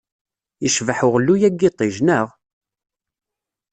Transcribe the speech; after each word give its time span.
Yecbeḥ 0.63 0.99
uɣelluy-a 1.05 1.49
n 1.51 1.55
yiṭij, 1.61 1.95
neɣ? 2.01 2.27